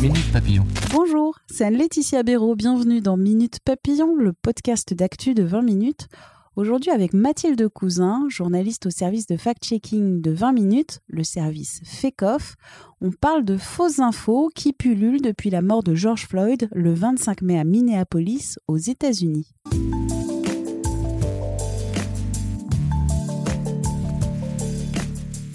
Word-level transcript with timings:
Minute 0.00 0.32
Papillon. 0.32 0.64
Bonjour, 0.94 1.38
c'est 1.46 1.62
Anne-Laetitia 1.62 2.22
Béraud. 2.22 2.56
Bienvenue 2.56 3.02
dans 3.02 3.18
Minute 3.18 3.58
Papillon, 3.62 4.16
le 4.16 4.32
podcast 4.32 4.94
d'actu 4.94 5.34
de 5.34 5.42
20 5.42 5.60
minutes. 5.60 6.08
Aujourd'hui 6.56 6.90
avec 6.90 7.12
Mathilde 7.12 7.68
Cousin, 7.68 8.24
journaliste 8.30 8.86
au 8.86 8.90
service 8.90 9.26
de 9.26 9.36
fact-checking 9.36 10.22
de 10.22 10.30
20 10.30 10.52
minutes, 10.52 11.00
le 11.08 11.22
service 11.22 11.82
FECOF. 11.84 12.54
On 13.02 13.10
parle 13.10 13.44
de 13.44 13.58
fausses 13.58 13.98
infos 13.98 14.48
qui 14.54 14.72
pullulent 14.72 15.20
depuis 15.20 15.50
la 15.50 15.60
mort 15.60 15.82
de 15.82 15.94
George 15.94 16.26
Floyd 16.26 16.70
le 16.72 16.94
25 16.94 17.42
mai 17.42 17.58
à 17.58 17.64
Minneapolis, 17.64 18.58
aux 18.68 18.78
États-Unis. 18.78 19.52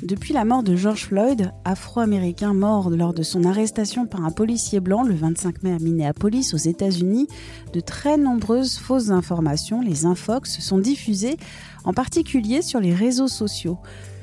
Depuis 0.06 0.34
la 0.34 0.46
mort 0.46 0.62
de 0.62 0.76
George 0.76 1.06
Floyd, 1.06 1.52
afro-américain 1.64 2.54
mort 2.54 2.92
lors 2.92 3.16
de 3.16 3.24
son 3.24 3.44
arrestation 3.44 4.06
par 4.06 4.24
un 4.24 4.30
policier 4.30 4.80
blanc 4.80 5.02
le 5.02 5.16
25 5.16 5.64
mai 5.64 5.72
à 5.72 5.80
Minneapolis 5.80 6.54
aux 6.54 6.58
États-Unis, 6.58 7.28
de 7.74 7.80
très 7.80 8.16
nombreuses 8.16 8.78
fausses 8.78 9.10
informations, 9.10 9.82
les 9.82 10.06
infox, 10.06 10.60
sont 10.60 10.78
diffusées, 10.78 11.38
en 11.86 11.94
particulier 11.94 12.62
sur 12.62 12.80
les 12.80 12.94
réseaux 12.94 13.28
sociaux. 13.28 13.80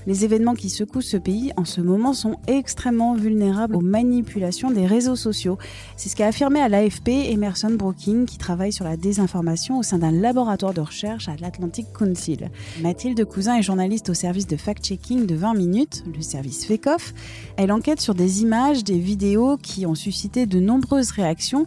Les 0.07 0.25
événements 0.25 0.55
qui 0.55 0.69
secouent 0.69 1.01
ce 1.01 1.17
pays 1.17 1.53
en 1.57 1.65
ce 1.65 1.81
moment 1.81 2.13
sont 2.13 2.37
extrêmement 2.49 3.15
vulnérables 3.15 3.77
aux 3.77 3.81
manipulations 3.81 4.71
des 4.71 4.87
réseaux 4.87 5.17
sociaux. 5.17 5.59
C'est 5.97 6.09
ce 6.09 6.17
qu'a 6.17 6.27
affirmé 6.27 6.61
à 6.61 6.69
l'AFP 6.69 7.09
Emerson 7.09 7.71
Brooking, 7.71 8.27
qui 8.27 8.37
travaille 8.37 8.73
sur 8.73 8.85
la 8.85 8.97
désinformation 8.97 9.79
au 9.79 9.83
sein 9.83 9.99
d'un 9.99 10.11
laboratoire 10.11 10.75
de 10.75 10.81
recherche 10.81 11.29
à 11.29 11.37
l'Atlantic 11.41 11.93
Council. 11.93 12.51
Mathilde 12.83 13.25
Cousin 13.25 13.57
est 13.57 13.63
journaliste 13.63 14.11
au 14.11 14.15
service 14.15 14.47
de 14.47 14.57
fact-checking 14.57 15.27
de 15.27 15.35
20 15.35 15.55
minutes, 15.55 16.05
le 16.15 16.23
service 16.23 16.67
FECOF. 16.67 17.15
Elle 17.57 17.71
enquête 17.71 18.01
sur 18.01 18.15
des 18.15 18.43
images, 18.43 18.83
des 18.83 18.99
vidéos 18.99 19.57
qui 19.57 19.87
ont 19.87 19.95
suscité 19.95 20.47
de 20.47 20.59
nombreuses 20.59 21.13
réactions, 21.13 21.65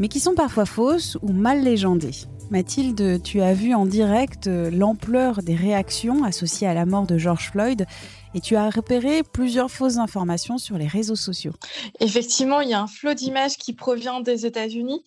mais 0.00 0.08
qui 0.08 0.18
sont 0.18 0.34
parfois 0.34 0.66
fausses 0.66 1.16
ou 1.22 1.32
mal 1.32 1.62
légendées. 1.62 2.26
Mathilde, 2.50 3.20
tu 3.24 3.40
as 3.40 3.54
vu 3.54 3.74
en 3.74 3.86
direct 3.86 4.46
euh, 4.46 4.70
l'ampleur 4.70 5.42
des 5.42 5.56
réactions 5.56 6.22
associées 6.22 6.68
à 6.68 6.74
la 6.74 6.86
mort 6.86 7.04
de 7.04 7.18
George 7.18 7.50
Floyd 7.50 7.86
et 8.34 8.40
tu 8.40 8.54
as 8.54 8.70
repéré 8.70 9.24
plusieurs 9.24 9.68
fausses 9.68 9.96
informations 9.96 10.56
sur 10.56 10.78
les 10.78 10.86
réseaux 10.86 11.16
sociaux. 11.16 11.54
Effectivement, 11.98 12.60
il 12.60 12.70
y 12.70 12.74
a 12.74 12.80
un 12.80 12.86
flot 12.86 13.14
d'images 13.14 13.56
qui 13.56 13.72
provient 13.72 14.20
des 14.20 14.46
États-Unis 14.46 15.02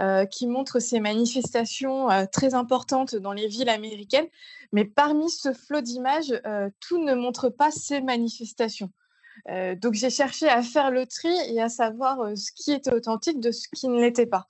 euh, 0.00 0.24
qui 0.24 0.46
montre 0.46 0.78
ces 0.78 1.00
manifestations 1.00 2.10
euh, 2.10 2.26
très 2.30 2.54
importantes 2.54 3.16
dans 3.16 3.32
les 3.32 3.48
villes 3.48 3.70
américaines. 3.70 4.28
Mais 4.72 4.84
parmi 4.84 5.30
ce 5.30 5.52
flot 5.52 5.80
d'images, 5.80 6.32
tout 6.80 6.98
ne 6.98 7.14
montre 7.14 7.48
pas 7.48 7.70
ces 7.70 8.00
manifestations. 8.00 8.90
donc 9.80 9.94
j'ai 9.94 10.10
cherché 10.10 10.48
à 10.48 10.62
faire 10.62 10.90
le 10.90 11.06
tri 11.06 11.32
et 11.48 11.60
à 11.60 11.68
savoir 11.68 12.18
ce 12.36 12.50
qui 12.50 12.72
était 12.72 12.92
authentique 12.92 13.38
de 13.38 13.52
ce 13.52 13.68
qui 13.72 13.86
ne 13.86 14.00
l'était 14.00 14.26
pas. 14.26 14.48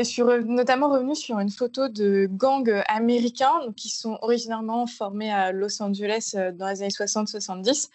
Je 0.00 0.04
suis 0.04 0.22
notamment 0.22 0.88
revenue 0.88 1.14
sur 1.14 1.38
une 1.40 1.50
photo 1.50 1.88
de 1.88 2.26
gangs 2.32 2.82
américains 2.88 3.52
qui 3.76 3.90
sont 3.90 4.16
originairement 4.22 4.86
formés 4.86 5.30
à 5.30 5.52
Los 5.52 5.82
Angeles 5.82 6.32
euh, 6.36 6.52
dans 6.52 6.68
les 6.68 6.80
années 6.80 6.88
60-70. 6.88 7.90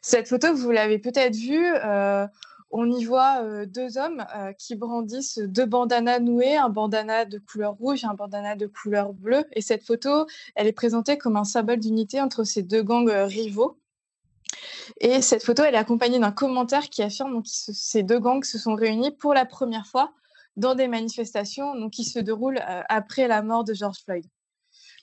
Cette 0.00 0.28
photo, 0.28 0.54
vous 0.54 0.70
l'avez 0.70 1.00
peut-être 1.00 1.34
vue. 1.34 1.66
Euh, 1.84 2.28
on 2.70 2.88
y 2.92 3.04
voit 3.04 3.42
euh, 3.42 3.66
deux 3.66 3.98
hommes 3.98 4.24
qui 4.56 4.76
brandissent 4.76 5.40
deux 5.40 5.66
bandanas 5.66 6.20
noués, 6.20 6.56
un 6.56 6.68
bandana 6.68 7.24
de 7.24 7.38
couleur 7.38 7.72
rouge 7.72 8.04
et 8.04 8.06
un 8.06 8.14
bandana 8.14 8.54
de 8.54 8.68
couleur 8.68 9.12
bleue. 9.12 9.44
Et 9.54 9.60
cette 9.60 9.82
photo, 9.82 10.28
elle 10.54 10.68
est 10.68 10.72
présentée 10.72 11.18
comme 11.18 11.36
un 11.36 11.44
symbole 11.44 11.80
d'unité 11.80 12.20
entre 12.20 12.44
ces 12.44 12.62
deux 12.62 12.84
gangs 12.84 13.10
rivaux. 13.10 13.80
Et 15.00 15.22
cette 15.22 15.42
photo, 15.42 15.64
elle 15.64 15.74
est 15.74 15.78
accompagnée 15.78 16.20
d'un 16.20 16.30
commentaire 16.30 16.88
qui 16.88 17.02
affirme 17.02 17.42
que 17.42 17.48
ces 17.48 18.04
deux 18.04 18.20
gangs 18.20 18.44
se 18.44 18.58
sont 18.58 18.76
réunis 18.76 19.10
pour 19.10 19.34
la 19.34 19.44
première 19.44 19.86
fois 19.88 20.12
dans 20.58 20.74
des 20.74 20.88
manifestations 20.88 21.88
qui 21.88 22.04
se 22.04 22.18
déroulent 22.18 22.60
après 22.88 23.28
la 23.28 23.42
mort 23.42 23.64
de 23.64 23.72
George 23.72 23.98
Floyd. 24.04 24.24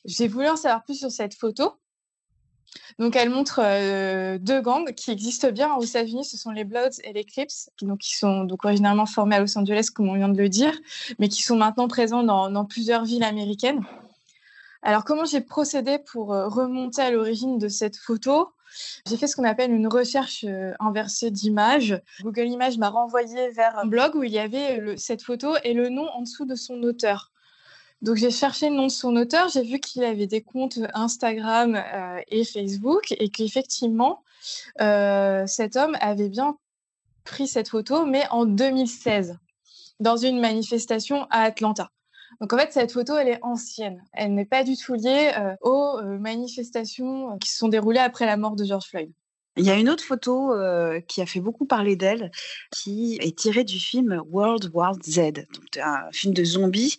J'ai 0.04 0.28
voulu 0.28 0.48
en 0.48 0.56
savoir 0.56 0.84
plus 0.84 1.00
sur 1.00 1.10
cette 1.10 1.34
photo. 1.34 1.74
Donc, 3.00 3.16
elle 3.16 3.30
montre 3.30 3.62
deux 4.38 4.62
gangs 4.62 4.94
qui 4.94 5.12
existent 5.12 5.50
bien 5.52 5.74
aux 5.76 5.84
États-Unis. 5.84 6.26
Ce 6.26 6.38
sont 6.38 6.52
les 6.52 6.66
Bloods 6.66 7.00
et 7.04 7.14
les 7.14 7.24
Crips, 7.24 7.70
qui, 8.00 8.16
sont 8.16 8.44
donc 8.44 8.66
originalement 8.66 9.06
formés 9.06 9.38
à 9.38 9.40
Los 9.40 9.58
Angeles, 9.58 9.90
comme 9.94 10.10
on 10.10 10.16
vient 10.16 10.30
de 10.30 10.38
le 10.38 10.50
dire, 10.50 10.74
mais 11.18 11.30
qui 11.30 11.42
sont 11.42 11.56
maintenant 11.56 11.88
présents 11.88 12.24
dans, 12.24 12.66
plusieurs 12.66 13.06
villes 13.06 13.24
américaines. 13.24 13.82
Alors, 14.82 15.06
comment 15.06 15.26
j'ai 15.26 15.42
procédé 15.42 16.00
pour 16.00 16.28
remonter 16.28 17.02
à 17.02 17.12
l'origine 17.12 17.58
de 17.58 17.70
cette 17.70 17.98
photo? 17.98 18.50
J'ai 19.08 19.18
fait 19.18 19.28
ce 19.28 19.36
qu'on 19.36 19.44
appelle 19.44 19.72
une 19.72 19.88
recherche 19.88 20.46
euh, 20.48 20.74
inversée 20.80 21.32
d'images. 21.32 22.02
Google 22.22 22.48
Images 22.48 22.78
m'a 22.78 22.90
renvoyé 22.90 23.50
vers 23.52 23.78
un 23.78 23.86
blog 23.86 24.16
où 24.16 24.24
il 24.24 24.32
y 24.32 24.40
avait 24.40 24.98
cette 24.98 25.22
photo 25.22 25.56
et 25.64 25.74
le 25.74 25.90
nom 25.90 26.08
en 26.10 26.22
dessous 26.22 26.46
de 26.46 26.56
son 26.56 26.82
auteur. 26.84 27.32
Donc 28.02 28.18
j'ai 28.18 28.32
cherché 28.32 28.70
le 28.70 28.76
nom 28.76 28.88
de 28.88 28.92
son 28.92 29.16
auteur, 29.16 29.50
j'ai 29.50 29.64
vu 29.64 29.80
qu'il 29.80 30.04
avait 30.04 30.28
des 30.28 30.42
comptes 30.42 30.80
Instagram 30.94 31.76
euh, 31.76 32.22
et 32.28 32.44
Facebook 32.44 33.14
et 33.18 33.30
qu'effectivement, 33.30 34.24
euh, 34.82 35.48
cet 35.48 35.76
homme 35.76 35.98
avait 36.02 36.30
bien 36.30 36.58
pris 37.24 37.48
cette 37.48 37.70
photo, 37.70 38.06
mais 38.06 38.28
en 38.30 38.46
2016, 38.46 39.38
dans 40.00 40.18
une 40.18 40.40
manifestation 40.40 41.26
à 41.32 41.42
Atlanta. 41.42 41.90
Donc 42.42 42.54
en 42.54 42.58
fait, 42.58 42.72
cette 42.74 42.92
photo, 42.92 43.16
elle 43.16 43.30
est 43.30 43.40
ancienne. 43.42 44.04
Elle 44.14 44.34
n'est 44.34 44.46
pas 44.46 44.64
du 44.64 44.76
tout 44.76 44.94
liée 44.94 45.32
euh, 45.38 45.56
aux 45.62 45.98
euh, 46.00 46.18
manifestations 46.18 47.38
qui 47.38 47.50
se 47.50 47.58
sont 47.58 47.70
déroulées 47.70 48.00
après 48.00 48.26
la 48.26 48.38
mort 48.38 48.56
de 48.56 48.66
George 48.66 48.86
Floyd. 48.86 49.12
Il 49.58 49.64
y 49.64 49.70
a 49.70 49.78
une 49.78 49.90
autre 49.90 50.04
photo 50.04 50.52
euh, 50.52 51.00
qui 51.00 51.22
a 51.22 51.26
fait 51.26 51.40
beaucoup 51.40 51.66
parler 51.66 51.96
d'elle, 51.96 52.30
qui 52.72 53.18
est 53.22 53.38
tirée 53.38 53.64
du 53.64 53.80
film 53.80 54.22
World 54.30 54.70
War 54.74 54.96
Z, 55.02 55.32
donc 55.32 55.78
un 55.82 56.12
film 56.12 56.34
de 56.34 56.44
zombies. 56.44 56.98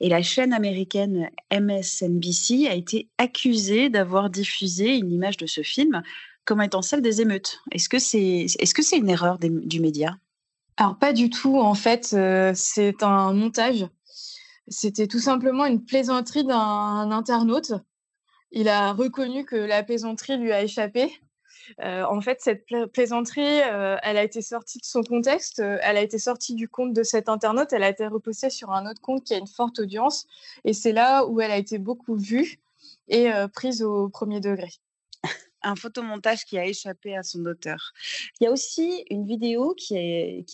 Et 0.00 0.08
la 0.08 0.22
chaîne 0.22 0.54
américaine 0.54 1.28
MSNBC 1.52 2.66
a 2.66 2.74
été 2.74 3.10
accusée 3.18 3.90
d'avoir 3.90 4.30
diffusé 4.30 4.96
une 4.96 5.12
image 5.12 5.36
de 5.36 5.46
ce 5.46 5.60
film 5.60 6.02
comme 6.46 6.62
étant 6.62 6.80
celle 6.80 7.02
des 7.02 7.20
émeutes. 7.20 7.60
Est-ce 7.72 7.90
que 7.90 7.98
c'est 7.98 8.46
est 8.58 8.64
-ce 8.64 8.82
c'est 8.82 8.96
une 8.96 9.10
erreur 9.10 9.38
du 9.38 9.80
média? 9.80 10.16
Alors 10.78 10.96
pas 10.96 11.12
du 11.12 11.28
tout, 11.28 11.58
en 11.58 11.74
fait, 11.74 12.16
c'est 12.54 13.02
un 13.02 13.34
montage 13.34 13.86
c'était 14.70 15.06
tout 15.06 15.18
simplement 15.18 15.66
une 15.66 15.84
plaisanterie 15.84 16.44
d'un 16.44 17.10
internaute. 17.10 17.72
Il 18.50 18.68
a 18.68 18.92
reconnu 18.92 19.44
que 19.44 19.56
la 19.56 19.82
plaisanterie 19.82 20.38
lui 20.38 20.52
a 20.52 20.62
échappé. 20.62 21.12
Euh, 21.82 22.04
en 22.04 22.20
fait, 22.20 22.40
cette 22.40 22.64
plaisanterie, 22.92 23.60
euh, 23.62 23.96
elle 24.02 24.16
a 24.16 24.22
été 24.22 24.40
sortie 24.40 24.78
de 24.78 24.84
son 24.84 25.02
contexte, 25.02 25.60
euh, 25.60 25.78
elle 25.82 25.98
a 25.98 26.02
été 26.02 26.18
sortie 26.18 26.54
du 26.54 26.68
compte 26.68 26.94
de 26.94 27.02
cet 27.02 27.28
internaute, 27.28 27.72
elle 27.72 27.82
a 27.82 27.90
été 27.90 28.06
repostée 28.06 28.48
sur 28.48 28.72
un 28.72 28.90
autre 28.90 29.02
compte 29.02 29.24
qui 29.24 29.34
a 29.34 29.38
une 29.38 29.46
forte 29.46 29.78
audience, 29.78 30.26
et 30.64 30.72
c'est 30.72 30.92
là 30.92 31.26
où 31.26 31.40
elle 31.40 31.50
a 31.50 31.58
été 31.58 31.78
beaucoup 31.78 32.16
vue 32.16 32.58
et 33.08 33.30
prise 33.54 33.82
au 33.82 34.08
premier 34.08 34.40
degré 34.40 34.68
un 35.62 35.76
photomontage 35.76 36.44
qui 36.44 36.58
a 36.58 36.66
échappé 36.66 37.16
à 37.16 37.22
son 37.22 37.44
auteur. 37.46 37.92
Il 38.40 38.44
y 38.44 38.46
a 38.46 38.52
aussi 38.52 39.04
une 39.10 39.26
vidéo 39.26 39.74
qui, 39.76 39.96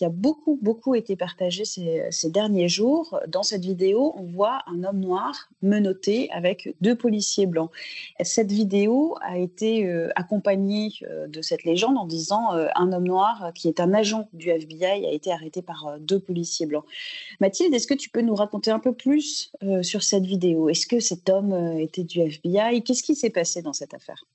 a 0.01 0.09
beaucoup, 0.09 0.59
beaucoup 0.61 0.95
été 0.95 1.15
partagée 1.15 1.65
ces, 1.65 2.29
derniers 2.29 2.69
jours. 2.69 3.19
Dans 3.27 3.43
cette 3.43 3.63
vidéo, 3.63 4.13
on 4.17 4.23
voit 4.23 4.61
un 4.67 4.83
homme 4.83 4.99
noir 4.99 5.49
menotté 5.61 6.29
avec 6.31 6.75
deux 6.81 6.95
policiers 6.95 7.45
blancs. 7.45 7.71
Cette 8.23 8.51
vidéo 8.51 9.15
a 9.21 9.37
été 9.37 9.85
euh, 9.85 10.09
accompagnée 10.15 10.91
euh, 11.03 11.27
de 11.27 11.41
cette 11.41 11.63
légende 11.63 11.97
en 11.97 12.05
disant 12.05 12.53
euh, 12.53 12.67
un 12.75 12.91
homme 12.91 13.07
noir 13.07 13.51
qui 13.53 13.67
est 13.67 13.79
un 13.79 13.93
agent 13.93 14.27
du 14.33 14.49
FBI 14.49 15.05
a 15.05 15.11
été 15.11 15.31
arrêté 15.31 15.61
par 15.61 15.97
deux 15.99 16.19
policiers 16.19 16.65
blancs. 16.65 16.85
Mathilde, 17.39 17.73
est-ce 17.73 17.87
que 17.87 17.93
tu 17.93 18.09
peux 18.09 18.21
nous 18.21 18.35
raconter 18.35 18.71
un 18.71 18.79
peu 18.79 18.93
plus 18.93 19.51
sur 19.81 20.03
cette 20.03 20.25
vidéo? 20.25 20.69
Est-ce 20.69 20.87
que 20.87 20.99
cet 20.99 21.29
homme 21.29 21.53
était 21.77 22.03
du 22.03 22.21
FBI 22.21 22.83
Qu'est-ce 22.83 23.03
qui 23.03 23.15
s'est 23.15 23.29
passé 23.29 23.61
dans 23.61 23.73
cette 23.73 23.93
affaire? 23.93 24.25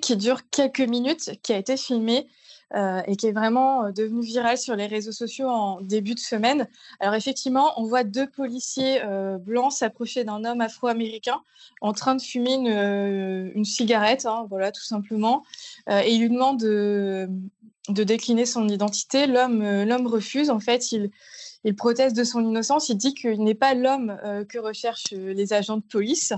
Qui 0.00 0.16
dure 0.16 0.48
quelques 0.50 0.80
minutes, 0.80 1.32
qui 1.42 1.52
a 1.52 1.58
été 1.58 1.76
filmé 1.76 2.28
euh, 2.74 3.02
et 3.06 3.16
qui 3.16 3.26
est 3.26 3.32
vraiment 3.32 3.84
euh, 3.84 3.92
devenu 3.92 4.22
viral 4.22 4.56
sur 4.56 4.74
les 4.76 4.86
réseaux 4.86 5.12
sociaux 5.12 5.46
en 5.46 5.82
début 5.82 6.14
de 6.14 6.18
semaine. 6.18 6.68
Alors 7.00 7.14
effectivement, 7.14 7.72
on 7.76 7.84
voit 7.84 8.02
deux 8.02 8.26
policiers 8.26 9.02
euh, 9.04 9.36
blancs 9.36 9.72
s'approcher 9.72 10.24
d'un 10.24 10.42
homme 10.46 10.62
afro-américain 10.62 11.42
en 11.82 11.92
train 11.92 12.14
de 12.14 12.22
fumer 12.22 12.54
une, 12.54 13.64
cigarette, 13.66 14.24
hein, 14.24 14.46
voilà 14.48 14.72
tout 14.72 14.82
simplement, 14.82 15.42
et 15.88 16.14
il 16.14 16.20
lui 16.20 16.30
demande 16.30 16.60
de 16.60 17.28
décliner 17.88 18.46
son 18.46 18.68
identité. 18.68 19.26
L'homme, 19.26 19.62
l'homme 19.84 20.06
refuse. 20.06 20.48
En 20.50 20.60
fait, 20.60 20.92
il 20.92 21.10
proteste 21.76 22.16
de 22.16 22.24
son 22.24 22.40
innocence. 22.40 22.88
Il 22.88 22.96
dit 22.96 23.14
qu'il 23.14 23.42
n'est 23.42 23.54
pas 23.54 23.74
l'homme 23.74 24.16
que 24.48 24.58
recherchent 24.58 25.12
les 25.12 25.52
agents 25.52 25.76
de 25.76 25.82
police. 25.82 26.32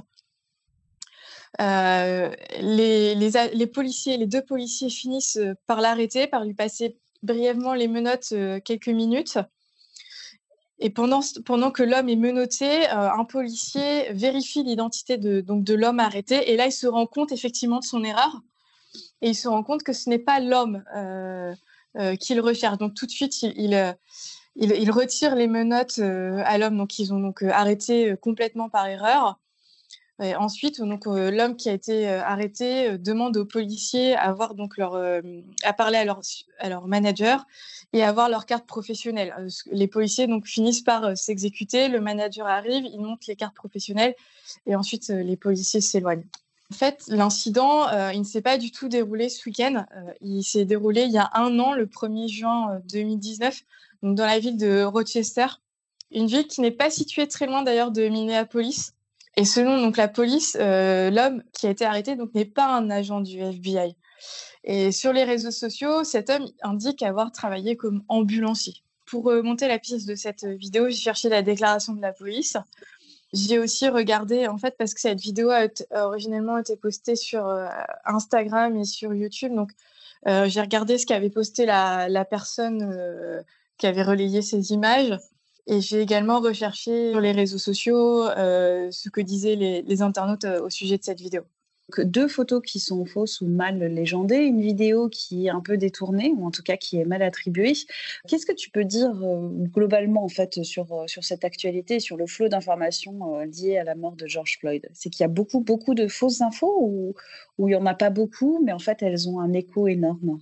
Les, 1.58 3.14
les, 3.14 3.66
policiers, 3.66 4.16
les 4.16 4.26
deux 4.26 4.42
policiers 4.42 4.90
finissent 4.90 5.38
par 5.66 5.80
l'arrêter, 5.80 6.26
par 6.26 6.44
lui 6.44 6.54
passer 6.54 6.96
brièvement 7.22 7.74
les 7.74 7.88
menottes 7.88 8.34
quelques 8.64 8.88
minutes. 8.88 9.38
Et 10.80 10.90
pendant, 10.90 11.20
pendant 11.44 11.70
que 11.70 11.82
l'homme 11.82 12.08
est 12.08 12.16
menotté, 12.16 12.88
euh, 12.90 13.10
un 13.10 13.24
policier 13.24 14.12
vérifie 14.12 14.64
l'identité 14.64 15.16
de, 15.16 15.40
donc 15.40 15.62
de 15.62 15.74
l'homme 15.74 16.00
arrêté. 16.00 16.52
Et 16.52 16.56
là, 16.56 16.66
il 16.66 16.72
se 16.72 16.86
rend 16.86 17.06
compte 17.06 17.32
effectivement 17.32 17.78
de 17.78 17.84
son 17.84 18.02
erreur. 18.02 18.42
Et 19.22 19.30
il 19.30 19.34
se 19.34 19.48
rend 19.48 19.62
compte 19.62 19.82
que 19.82 19.92
ce 19.92 20.10
n'est 20.10 20.18
pas 20.18 20.40
l'homme 20.40 20.82
euh, 20.96 21.54
euh, 21.96 22.16
qu'il 22.16 22.40
recherche. 22.40 22.78
Donc 22.78 22.94
tout 22.94 23.06
de 23.06 23.10
suite, 23.10 23.42
il, 23.42 23.96
il, 24.56 24.72
il, 24.72 24.90
retire 24.90 25.36
les 25.36 25.46
menottes 25.46 26.00
à 26.00 26.58
l'homme. 26.58 26.76
Donc 26.76 26.98
ils 26.98 27.14
ont 27.14 27.20
donc 27.20 27.42
arrêté 27.42 28.14
complètement 28.20 28.68
par 28.68 28.86
erreur. 28.86 29.38
Ensuite, 30.20 30.81
donc 30.81 31.06
l'homme 31.06 31.56
qui 31.56 31.69
a 31.69 31.72
été 31.72 32.06
arrêté 32.08 32.99
demande 32.99 33.37
aux 33.37 33.44
policiers 33.44 34.14
à 34.14 34.32
voir 34.32 34.55
donc 34.55 34.76
leur, 34.76 34.94
à 35.64 35.72
parler 35.72 35.99
à 35.99 36.05
leur, 36.05 36.20
à 36.61 36.69
leur 36.69 36.87
manager 36.87 37.44
et 37.94 38.02
avoir 38.02 38.28
leur 38.28 38.44
carte 38.44 38.66
professionnelle. 38.66 39.32
Euh, 39.38 39.49
les 39.70 39.87
policiers 39.87 40.26
donc 40.26 40.46
finissent 40.46 40.82
par 40.82 41.05
euh, 41.05 41.14
s'exécuter, 41.14 41.88
le 41.88 42.00
manager 42.00 42.46
arrive, 42.46 42.84
il 42.84 43.00
monte 43.00 43.26
les 43.26 43.37
cartes 43.37 43.55
professionnelles 43.55 44.16
et 44.66 44.75
ensuite 44.75 45.11
euh, 45.11 45.22
les 45.22 45.37
policiers 45.37 45.81
s'éloignent. 45.81 46.26
En 46.72 46.75
fait, 46.75 47.05
l'incident, 47.06 47.87
il 48.11 48.19
ne 48.19 48.25
s'est 48.25 48.40
pas 48.40 48.56
du 48.58 48.72
tout 48.72 48.88
déroulé 48.88 49.28
ce 49.28 49.49
week-end. 49.49 49.84
il 50.22 50.43
s'est 50.43 50.64
déroulé 50.64 51.02
il 51.02 51.12
y 51.12 51.19
a 51.19 51.31
un 51.34 51.58
an, 51.61 51.75
le 51.75 51.87
1er 51.87 52.26
juin 52.26 52.81
2019, 52.90 53.61
donc 54.02 54.16
dans 54.16 54.25
la 54.25 54.38
ville 54.38 54.56
de 54.56 54.82
Rochester, 54.82 55.46
une 56.11 56.26
ville 56.26 56.46
qui 56.46 56.62
n'est 56.62 56.72
pas 56.72 56.90
située 56.90 57.28
très 57.28 57.46
loin 57.46 57.62
d'ailleurs 57.62 57.93
de 57.93 58.08
Minneapolis. 58.08 58.93
Et 59.36 59.44
selon 59.44 59.81
donc 59.81 59.96
la 59.96 60.08
police, 60.08 60.56
l'homme 60.56 61.42
qui 61.52 61.66
a 61.66 61.70
été 61.70 61.84
arrêté 61.84 62.14
donc 62.14 62.34
n'est 62.34 62.44
pas 62.44 62.66
un 62.66 62.88
agent 62.90 63.20
du 63.20 63.40
FBI. 63.40 63.96
Et 64.62 64.92
sur 64.92 65.12
les 65.12 65.25
réseaux 65.25 65.50
sociaux, 65.50 66.04
cet 66.04 66.31
homme 66.31 66.46
indique 66.62 67.02
avoir 67.02 67.32
travaillé 67.32 67.76
comme 67.76 68.04
ambulancier. 68.08 68.75
Pour 69.06 69.32
monter 69.42 69.69
la 69.69 69.78
piste 69.78 70.08
de 70.08 70.14
cette 70.14 70.44
vidéo, 70.44 70.88
j'ai 70.88 70.96
cherché 70.96 71.28
la 71.28 71.42
déclaration 71.42 71.94
de 71.94 72.00
la 72.00 72.12
police. 72.12 72.56
J'ai 73.34 73.58
aussi 73.58 73.88
regardé, 73.88 74.46
en 74.46 74.58
fait, 74.58 74.76
parce 74.78 74.94
que 74.94 75.00
cette 75.00 75.20
vidéo 75.20 75.50
a, 75.50 75.66
originellement 76.06 76.56
été 76.56 76.76
postée 76.76 77.16
sur 77.16 77.44
euh, 77.44 77.66
Instagram 78.04 78.76
et 78.76 78.84
sur 78.84 79.12
YouTube. 79.12 79.52
Donc, 79.52 79.72
euh, 80.28 80.46
j'ai 80.46 80.60
regardé 80.60 80.98
ce 80.98 81.04
qu'avait 81.04 81.30
posté 81.30 81.66
la, 81.66 82.25
personne 82.30 82.88
euh, 82.96 83.42
qui 83.76 83.88
avait 83.88 84.04
relayé 84.04 84.40
ces 84.40 84.70
images. 84.70 85.19
Et 85.66 85.81
j'ai 85.81 86.00
également 86.00 86.40
recherché 86.40 87.11
sur 87.11 87.20
les 87.20 87.32
réseaux 87.32 87.58
sociaux 87.58 88.25
ce 88.26 89.08
que 89.08 89.20
disaient 89.20 89.56
les 89.56 90.02
internautes 90.02 90.44
au 90.44 90.70
sujet 90.70 90.99
de 90.99 91.05
cette 91.05 91.20
vidéo. 91.20 91.43
Deux 91.99 92.28
photos 92.28 92.62
qui 92.64 92.81
sont 92.81 93.05
fausses 93.05 93.43
ou 93.43 93.46
mal 93.46 93.78
légendées, 93.78 94.38
une 94.38 94.62
vidéo 94.62 95.11
qui 95.11 95.46
est 95.46 95.50
un 95.50 95.61
peu 95.61 95.76
détournée 95.76 96.32
ou 96.34 96.46
en 96.46 96.50
tout 96.50 96.62
cas 96.62 96.78
qui 96.78 96.96
est 96.99 97.05
mal 97.05 97.22
attribuée. 97.22 97.75
Qu'est-ce 98.26 98.46
que 98.46 98.55
tu 98.55 98.70
peux 98.70 98.84
dire 98.84 99.11
euh, 99.22 99.49
globalement 99.50 100.25
en 100.25 100.28
fait 100.28 100.64
sur, 100.64 100.90
euh, 100.93 101.06
sur 101.06 101.25
cette 101.25 101.44
actualité, 101.44 102.00
sur 102.00 102.16
le 102.16 102.26
flot 102.26 102.49
d'informations 102.49 103.38
euh, 103.38 103.44
liées 103.44 103.76
à 103.76 103.84
la 103.84 103.94
mort 103.94 104.16
de 104.16 104.26
George 104.26 104.56
Floyd? 104.61 104.88
C'est 104.94 105.11
qu'il 105.11 105.25
y 105.25 105.26
a 105.26 105.28
beaucoup 105.28 105.61
beaucoup 105.61 105.94
de 105.94 106.08
fausses 106.08 106.40
infos 106.40 106.75
ou, 106.81 107.14
ou 107.58 107.69
il 107.69 107.72
n'y 107.72 107.76
en 107.76 107.87
a 107.87 107.94
pas 107.94 108.11
beaucoup, 108.11 108.62
mais 108.64 108.72
en 108.72 108.78
fait 108.78 109.02
elles 109.02 109.28
ont 109.28 109.40
un 109.40 109.52
écho 109.52 109.87
énorme? 109.87 110.38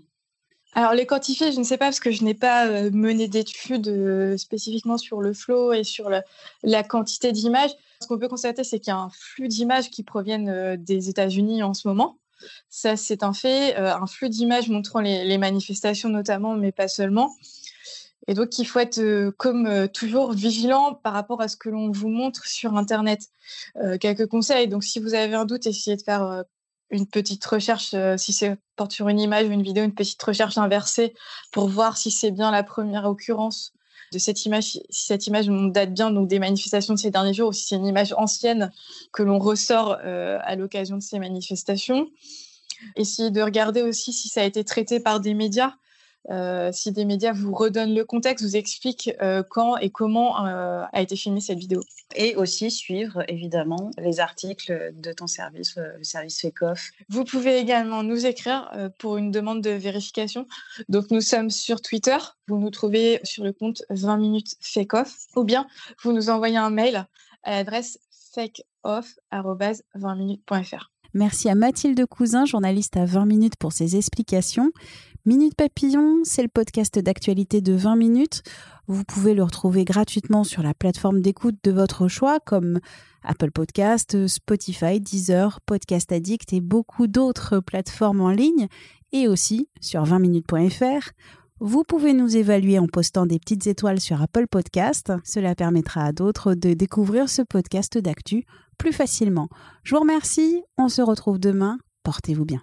Alors, 0.75 0.95
les 0.95 1.05
quantifier, 1.05 1.53
je 1.53 1.59
ne 1.59 1.65
sais 1.65 1.77
pas 1.77 1.87
parce 1.87 2.01
que 2.01 2.11
je 2.11 2.25
n'ai 2.25 2.33
pas 2.33 2.67
mené 2.91 3.29
d'études 3.29 4.39
spécifiquement 4.39 4.97
sur 4.97 5.21
le 5.21 5.35
flow 5.35 5.73
et 5.75 5.85
sur 5.85 6.09
la 6.63 6.83
quantité 6.83 7.31
d'images. 7.31 7.73
Ce 8.01 8.07
qu'on 8.07 8.19
peut 8.19 8.29
constater, 8.29 8.65
c'est 8.65 8.81
qu'il 8.81 8.89
y 8.89 8.95
a 8.95 8.99
un 8.99 9.11
flux 9.11 9.49
d'images 9.49 9.91
qui 9.91 10.03
proviennent 10.03 10.77
des 10.77 11.11
États-Unis 11.11 11.63
en 11.63 11.75
ce 11.75 11.87
moment. 11.89 12.19
Ça, 12.71 12.97
c'est 12.97 13.23
un 13.23 13.35
fait. 13.35 13.77
un 13.77 14.07
flux 14.07 14.31
d'images 14.31 14.71
montrant 14.71 15.01
les, 15.01 15.39
manifestations 15.39 16.09
notamment, 16.09 16.55
mais 16.55 16.73
pas 16.73 16.89
seulement. 16.89 17.37
Et 18.27 18.33
donc, 18.33 18.59
il 18.59 18.65
faut 18.65 18.79
être, 18.79 19.31
comme 19.37 19.89
toujours, 19.89 20.33
vigilant 20.33 20.95
par 20.95 21.13
rapport 21.13 21.43
à 21.43 21.49
ce 21.49 21.57
que 21.57 21.69
l'on 21.69 21.91
vous 21.91 22.09
montre 22.09 22.47
sur 22.47 22.77
Internet. 22.79 23.29
quelques 24.01 24.27
conseils. 24.27 24.69
Donc, 24.69 24.85
si 24.85 25.01
vous 25.01 25.13
avez 25.13 25.35
un 25.35 25.45
doute, 25.45 25.67
essayez 25.67 25.97
de 25.97 26.03
faire 26.03 26.45
une 26.93 27.07
petite 27.07 27.45
recherche, 27.45 27.95
si 28.17 28.33
c'est 28.33 28.57
porte 28.77 28.93
sur 28.93 29.09
une 29.09 29.19
image 29.19 29.49
ou 29.49 29.51
une 29.51 29.63
vidéo, 29.63 29.83
une 29.83 29.95
petite 29.95 30.23
recherche 30.23 30.59
inversée 30.59 31.15
pour 31.51 31.69
voir 31.69 31.97
si 31.97 32.11
c'est 32.11 32.31
bien 32.31 32.51
la 32.51 32.63
première 32.63 33.07
occurrence 33.07 33.73
de 34.13 34.19
cette 34.19 34.45
image, 34.45 34.65
si 34.65 35.07
cette 35.07 35.27
image 35.27 35.47
date 35.49 35.93
bien 35.93 36.11
des 36.11 36.39
manifestations 36.39 36.95
de 36.95 36.99
ces 36.99 37.11
derniers 37.11 37.35
jours 37.35 37.49
ou 37.49 37.53
si 37.53 37.67
c'est 37.67 37.77
une 37.77 37.87
image 37.87 38.15
ancienne 38.17 38.71
que 39.13 39.23
l'on 39.23 39.39
ressort 39.39 39.99
euh, 40.05 40.39
à 40.43 40.55
l'occasion 40.55 40.97
de 40.99 41.03
ces 41.03 41.19
manifestations. 41.19 42.09
Essayez 42.95 43.31
de 43.31 43.41
regarder 43.41 43.83
aussi 43.83 44.13
si 44.13 44.29
ça 44.29 44.43
a 44.43 44.45
été 44.45 44.65
traité 44.65 45.01
par 45.01 45.19
des 45.21 45.35
médias. 45.35 45.73
Euh, 46.31 46.71
si 46.73 46.93
des 46.93 47.05
médias 47.05 47.33
vous 47.33 47.53
redonnent 47.53 47.95
le 47.95 48.05
contexte, 48.05 48.45
vous 48.45 48.57
expliquent 48.57 49.11
euh, 49.21 49.43
quand 49.49 49.77
et 49.79 49.91
comment 49.91 50.37
a 50.37 51.01
été 51.01 51.17
filmée 51.17 51.41
cette 51.41 51.59
vidéo. 51.59 51.81
Et 52.15 52.37
aussi 52.37 52.71
suivre 52.71 53.25
évidemment 53.29 53.91
les 53.99 54.21
articles 54.21 54.93
de 54.95 55.13
ton 55.13 55.27
service, 55.27 55.77
le 55.77 56.05
service 56.05 56.41
FECOF. 56.41 56.91
Vous 57.09 57.25
pouvez 57.25 57.59
également 57.59 58.03
nous 58.03 58.27
écrire 58.27 58.71
pour 58.99 59.17
une 59.17 59.31
demande 59.31 59.63
de 59.63 59.71
vérification. 59.71 60.47
Donc 60.89 61.11
nous 61.11 61.21
sommes 61.21 61.51
sur 61.51 61.81
Twitter, 61.81 62.17
vous 62.49 62.59
nous 62.59 62.71
trouvez 62.71 63.21
sur 63.25 63.45
le 63.45 63.53
compte 63.53 63.83
20 63.91 64.17
minutes 64.19 64.57
FECOF, 64.61 65.27
ou 65.37 65.45
bien 65.45 65.67
vous 66.03 66.13
nous 66.13 66.31
envoyez 66.31 66.57
un 66.57 66.71
mail 66.71 67.07
à 67.43 67.51
l'adresse 67.53 67.99
fecoff.20minutes.fr. 68.35 70.91
Merci 71.15 71.51
à 71.51 71.55
Mathilde 71.55 72.07
Cousin, 72.07 72.47
journaliste 72.47 72.97
à 72.97 73.05
20 73.05 73.27
minutes 73.27 73.57
pour 73.57 73.73
ses 73.73 73.97
explications. 73.97 74.73
Minute 75.25 75.55
Papillon, 75.55 76.23
c'est 76.25 76.43
le 76.43 76.49
podcast 76.49 76.99
d'actualité 76.99 77.61
de 77.61 77.75
20 77.75 77.95
minutes. 77.95 78.43
Vous 78.89 79.05
pouvez 79.05 79.35
le 79.35 79.45
retrouver 79.45 79.85
gratuitement 79.85 80.43
sur 80.43 80.65
la 80.65 80.75
plateforme 80.75 81.21
d'écoute 81.21 81.55
de 81.63 81.71
votre 81.71 82.09
choix 82.09 82.41
comme 82.41 82.81
Apple 83.23 83.53
Podcast, 83.53 84.27
Spotify, 84.27 85.01
Deezer, 85.01 85.61
Podcast 85.61 86.11
Addict 86.11 86.53
et 86.53 86.61
beaucoup 86.61 87.07
d'autres 87.07 87.61
plateformes 87.61 88.21
en 88.21 88.31
ligne 88.31 88.67
et 89.13 89.29
aussi 89.29 89.69
sur 89.81 90.03
20minutes.fr. 90.03 91.11
Vous 91.61 91.85
pouvez 91.85 92.15
nous 92.15 92.37
évaluer 92.37 92.81
en 92.81 92.89
postant 92.89 93.25
des 93.25 93.39
petites 93.39 93.69
étoiles 93.69 94.01
sur 94.01 94.21
Apple 94.21 94.49
Podcast. 94.49 95.13
Cela 95.23 95.55
permettra 95.55 96.05
à 96.05 96.13
d'autres 96.13 96.55
de 96.55 96.75
découvrir 96.75 97.29
ce 97.29 97.43
podcast 97.43 97.97
d'actu 97.97 98.45
plus 98.77 98.93
facilement. 98.93 99.49
Je 99.85 99.95
vous 99.95 100.01
remercie. 100.01 100.65
On 100.79 100.89
se 100.89 101.01
retrouve 101.01 101.39
demain. 101.39 101.79
Portez-vous 102.03 102.45
bien. 102.45 102.63